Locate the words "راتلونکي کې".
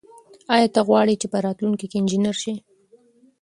1.45-1.97